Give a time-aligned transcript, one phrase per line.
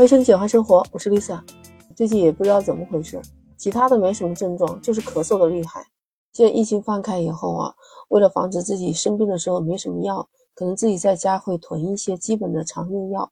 [0.00, 1.38] 欢迎收听《简化生活》，我是 Lisa。
[1.94, 3.20] 最近也不知道怎么回事，
[3.58, 5.86] 其他的没什么症状，就是咳嗽的厉害。
[6.32, 7.74] 现在疫情放开以后啊，
[8.08, 13.30] 为了防止自己生病的时候没什么药，可能自己在家会囤一些基本的常用药。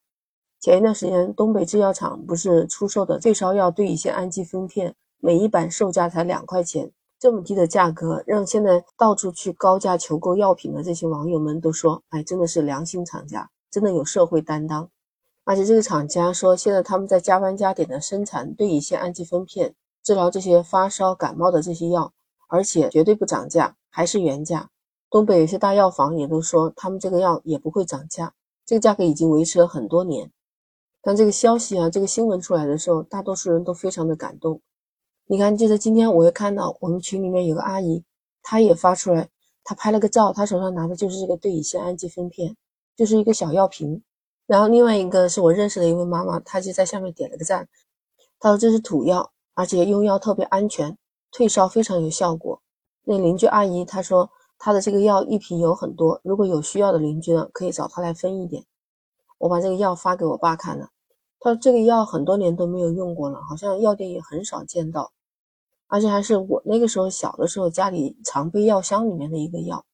[0.60, 14.91] 前一段时间，东北制药厂不是出售的退烧药对乙酰氨基酚片，每一板售价才两块钱，这么低的价格，让现在到处去高价求购药品的这些网友们都说：“哎，真的是良心厂家，真的有社会担当。”
[15.48, 22.12] 而且这个厂家说，现在他们在加班加点的生产对乙酰氨基酚片，治疗这些发烧感冒的这些药，
[22.50, 24.68] 而且绝对不涨价，还是原价。
[25.08, 28.34] 东北有些大药房也都说，他们这个药也不会涨价，
[28.66, 30.30] 这个价格已经维持了很多年。
[31.00, 34.61] 当这个消息啊，这个新闻出来的时候，大多数人都非常的感动。
[35.28, 38.05] 你看，就在今天，我也看到我们群里面有个阿姨，
[38.42, 39.30] 她也发出来，
[39.64, 42.55] 她拍了个照，她手上拿的就是这个对乙酰氨基酚片，
[42.94, 44.03] 就是一个小药瓶。
[44.48, 47.69] 然后另外一个是我认识的一位妈妈，她就在下面点了个赞，
[48.41, 50.97] 她说这是土药，而且用药特别安全，
[51.31, 52.62] 退烧非常有效果。
[53.05, 58.64] 那邻居阿姨她说她的这个药一瓶有很多，如果有需要的邻居呢，可以找她来分一点。
[59.36, 60.89] 我把这个药发给我爸看了，
[61.41, 65.12] 他说这个药很多年都没有用过了，好像药店也很少见到，
[65.89, 69.84] 而且还是我那个时候小的时候家里常备药箱里面的一个药。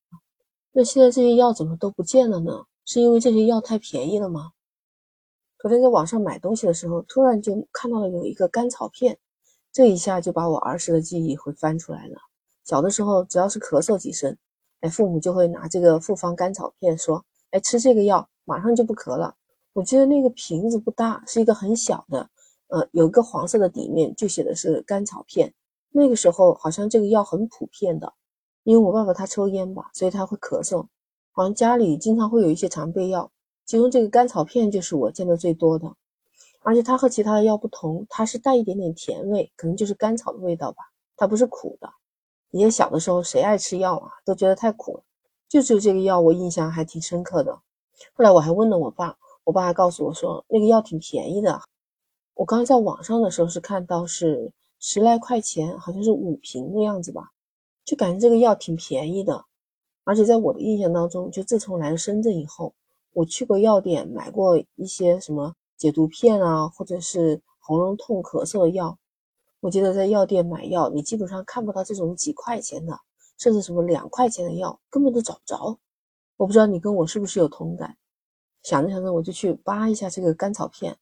[0.71, 2.65] 那现在这些药怎么都不见了呢？
[2.87, 4.53] 是因为这些药太便宜了吗？
[5.59, 9.19] 昨天在网上买东西的时候，突然就看到了有一个甘草片，
[9.73, 12.19] 这一下就把我儿时的记忆会翻出来了。
[12.63, 14.37] 小的时候，只要是咳嗽几声，
[14.81, 19.35] 哎，父母就会拿这个复方甘草片说：“哎，吃这个药，马上就不咳了。”
[19.73, 22.29] 我记得那个瓶子不大，是一个很小的，
[22.69, 25.53] 呃，有一个黄色的底面，就写的是甘草片。
[25.91, 28.13] 那个时候好像这个药很普遍的，
[28.63, 30.87] 因为我爸爸他抽烟吧，所以他会咳嗽。
[31.37, 33.29] 好像家里经常会有一些常备药，
[33.67, 35.93] 其中这个甘草片就是我见的最多的，
[36.63, 40.85] 而且它和其他的药不同，它是带一点点甜味，可能就是甘草的味道吧，
[41.17, 41.93] 它不是苦的。
[42.53, 45.03] 以前小的时候谁爱吃药啊，都觉得太苦了，
[45.49, 47.53] 就只有这个药我印象还挺深刻的。
[48.13, 51.61] 后来我还问了我爸，我爸还告诉我说那个药挺便宜的。
[52.35, 57.33] 我刚刚在网上的时候是看到是十来块钱，好像是五瓶的样子吧，
[57.85, 59.45] 就感觉这个药挺便宜的。
[60.05, 62.75] 而且在我的印象当中，就自从来深圳以后，
[63.13, 68.99] 我去过药店买过一些什么解毒片啊，或者是喉咙痛、咳嗽的药。
[69.61, 73.01] 我记得在药店买药，你基本上看不到这种几块钱的，
[73.39, 75.79] 甚至什么两块钱的药，根本都找不着。
[76.37, 77.97] 我不知道你跟我是不是有同感？
[78.63, 80.95] 想着想着，我就去扒一下这个甘草片，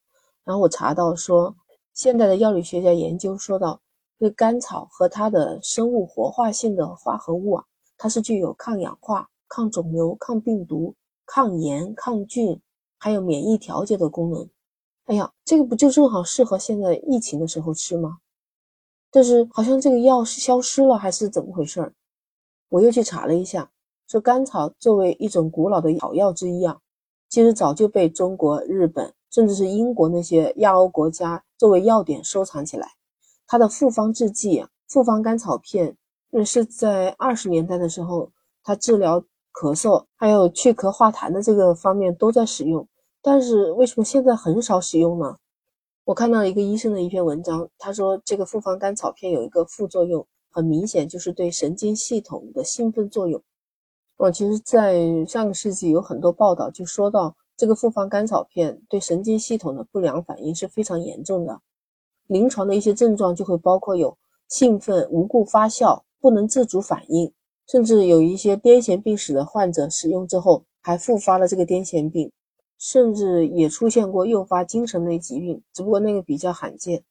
[0.45, 1.57] 然后我查到说，
[1.93, 3.81] 现代的药理学家研究说到，
[4.21, 7.65] 这甘草和它的生物活化性的化合物啊。
[8.03, 10.93] 它是具有抗氧化、抗肿瘤、抗病毒、
[11.25, 12.61] 抗炎、抗菌，
[12.99, 14.51] 还有免疫调节的功能。
[15.05, 18.19] 哎呀，这个不就正好适合现在疫情的时候吃吗？
[19.12, 21.95] 但是好像这个药是消失了，还是怎么回事儿？
[22.71, 23.71] 我又去查了一下，
[24.09, 26.81] 说甘草作为一种古老的草药之一啊，
[27.29, 32.95] 其实早就被中国、日本，甚至是英国那些亚欧国家作为药典收藏起来。
[33.47, 35.97] 它的复方制剂，复方甘草片。
[36.34, 38.31] 那是在二十年代的时候，
[38.62, 39.20] 它治疗
[39.53, 42.88] 咳嗽还有去咳化痰的这个方面都在使用。
[43.20, 45.37] 但是为什么现在很少使用呢？
[46.04, 53.43] 我看到一个医生的一篇文章，他说这个复方甘草片有一个副作用，很明显就是对神经系统的兴奋作用。
[54.16, 61.60] 我其实，在上个世纪有很多报道就说到这个复方甘草片对神经系统的不良反应是非常严重的，
[62.26, 64.16] 临床的一些症状就会包括有
[64.49, 66.04] 兴奋、无故发笑。
[66.22, 67.33] 不能自主反应，
[67.66, 72.31] 甚至有一些癫痫病史的患者使用之后还复发了这个癫痫病，
[72.78, 77.03] 甚至也出现过诱发精神类疾病，只不过那个比较罕见。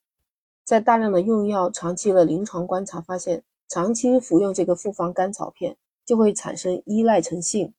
[0.63, 7.73] 在大量的用药长期的临床观察发现，长期服用这个复方甘草片就会产生依赖成性，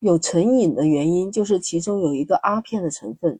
[0.00, 3.38] 有成瘾的原因就是其中有一个阿片的成分。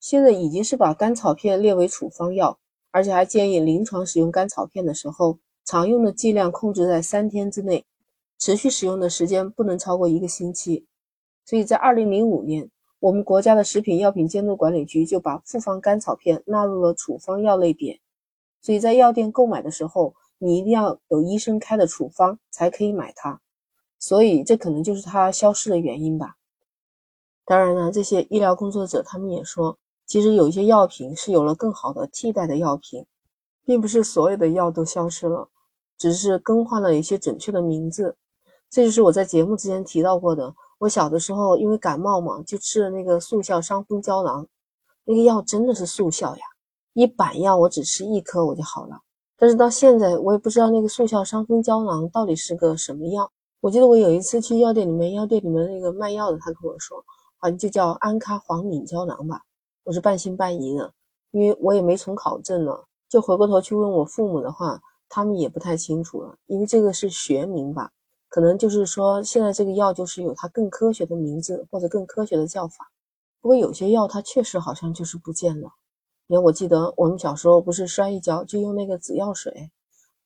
[0.00, 2.58] 现在已经是把甘草片列为处方药，
[2.90, 5.38] 而且还建议临床使用甘草片的时候。
[5.70, 7.86] 常用的剂量控制在三天之内，
[8.40, 10.84] 持续使用的时间不能超过一个星期。
[11.44, 12.68] 所以在二零零五年，
[12.98, 18.00] 我们国家的食品药品监督管理局就把复方甘草片纳入了处方药类别。
[18.60, 23.40] 所以在药店购买的时候，你一定要有医生开的处方才可以买它。
[24.00, 26.34] 所以这可能就是它消失的原因吧。
[27.44, 33.06] 当然呢，这些医疗工作者他们也说，其实有一些药品是有了更好的替代的药品，
[33.64, 35.48] 并不是所有的药都消失了。
[36.00, 38.16] 只是更换了一些准确的名字，
[38.70, 40.54] 这就是我在节目之前提到过的。
[40.78, 44.48] 我小的时候因为感冒嘛，就吃了那个速效伤风胶囊，
[45.04, 46.42] 那个药真的是速效呀，
[46.94, 48.98] 一板药我只吃一颗我就好了。
[49.36, 53.30] 但是到现在我也不知道那个速效伤风胶囊到底是个什么药。
[53.60, 56.96] 我记得我有一次去药店里面，药店里面那个卖药的他跟我说，
[57.36, 59.42] 好像就叫安咖黄敏胶囊吧。
[59.84, 60.90] 我是半信半疑的，
[61.32, 62.74] 因为我也没从考证呢。
[63.10, 64.80] 就回过头去问我父母的话，
[65.10, 67.90] 他们也不太清楚了，因为这个是学名吧。
[68.28, 72.90] 可能就是说，现在这个药就是有它更科学的名字或者更科学的叫法。
[73.40, 75.72] 不过有些药它确实好像就是不见了。
[76.28, 79.72] 因为我记得我们小时候不是摔一跤就用那个紫药水，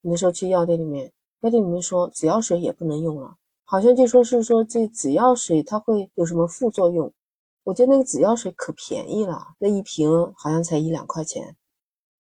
[0.03, 1.11] 那时候去药店里面，
[1.41, 7.11] 药店里面说紫药水也不能用了，好像就说是说这紫药水它会有什么副作用。
[7.63, 11.57] 我觉得那个紫药水可便宜了，那一瓶好像才一两块钱。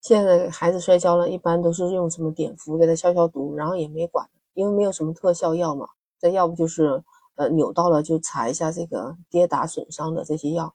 [0.04, 4.28] 现在孩子摔跤了，一般都是用什么碘伏给他消消毒，然后也没管。
[4.52, 7.02] 因为没有什么特效药嘛，再要不就是
[7.36, 10.74] 呃扭到了就擦一下这个跌打损伤的这些药，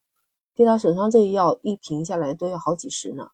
[0.55, 3.29] 跌打损伤这些药一瓶下来都要好几十呢。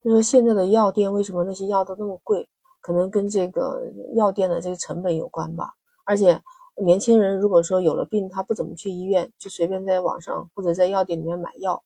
[0.00, 2.48] 就说现在的药店为什么那些药都那么贵？
[2.80, 3.82] 可能跟这个
[4.14, 5.74] 药店的这个成本有关吧。
[6.04, 6.40] 而且
[6.76, 11.82] 年轻人如果说有了病，他不怎么去医院，就随便在网上或者在药店里面买药，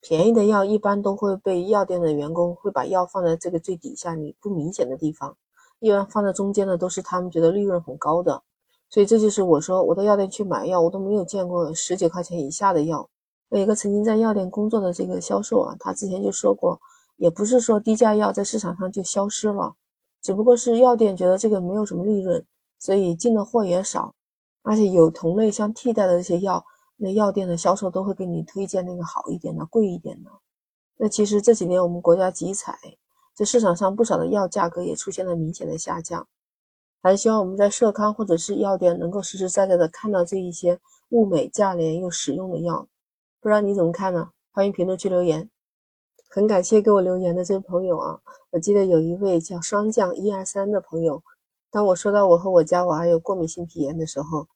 [0.00, 5.36] 便宜的药一般都会被药店的员工会把药放在这个最底下你不明显的地方。
[5.80, 8.42] 一般放在中间的都是他们觉得利润很高的，
[8.90, 13.08] 所以这就是我说我到药店去买药，我都没有见过十几块钱以下的药。
[13.50, 16.80] 有一个曾经在药店工作的这个销售啊，他之前就说过，
[17.16, 19.74] 也不是说低价药在市场上就消失了，
[20.20, 22.44] 只不过是药店觉得这个没有什么利润，
[22.78, 24.14] 所以进的货也少，
[24.62, 26.64] 而且有同类相替代的这些药，
[26.98, 30.30] 那药店的销售都会给你推荐那个好一点的、贵一点的。
[30.98, 32.78] 那其实这几年我们国家集采。
[33.34, 36.26] 这市场上不少的药价格也出现了明显的下降，
[37.00, 40.80] 还是希望我们在社康或者是药店能够实实在在的看到这一些
[41.10, 42.88] 物美价廉又实用的药。
[43.40, 44.30] 不知道你怎么看呢？
[44.50, 45.48] 欢迎评论区留言。
[46.28, 48.18] 很感谢给我留言的这位朋友啊，
[48.50, 51.22] 我记得有一位叫霜降一二三的朋友，
[51.70, 54.48] 当我说到我和我家娃有过敏性皮炎的时候，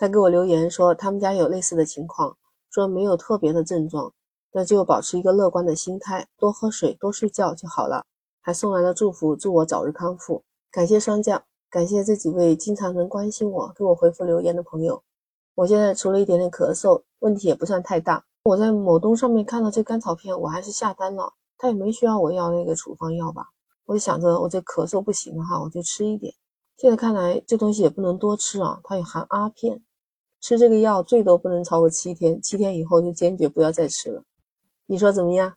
[0.00, 2.36] 他给我留言说他们家有类似的情况，
[2.70, 4.12] 说没有特别的症状，
[4.52, 8.04] 那就保持一个乐观的心态，多喝水，多睡觉就好了。
[8.40, 10.44] 还送来了祝福，祝我早日康复。
[10.70, 15.02] 感谢霜降，感谢这几位经常能关心我、给我回复留言的朋友。
[15.56, 18.24] 我现在除了一点点咳嗽，问题也不算太大。
[18.44, 21.34] 我在某东上面看到这甘草片，我还是下单了。
[21.58, 23.48] 他也没需要我要那个处方药吧？
[23.84, 26.32] 我就想着我这咳嗽不行的话，我就吃一点。
[26.76, 29.82] 现在看来这东西也不能多吃啊，它有含阿片，
[30.40, 34.22] 吃这个药最多不能超过七天，七天以后就坚决不要再吃了。
[34.86, 35.54] 你说怎么样？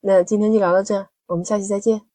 [0.00, 2.11] 那今天就聊到这，我们下期再见。